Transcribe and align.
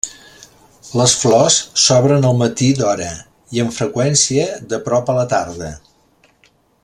Les 0.99 1.11
flors 1.23 1.57
s'obren 1.81 2.25
al 2.29 2.39
matí 2.39 2.71
d'hora 2.79 3.11
i 3.57 3.63
amb 3.65 3.77
freqüència 3.77 4.49
de 4.73 4.83
prop 4.89 5.13
a 5.15 5.19
la 5.19 5.27
tarda. 5.35 5.71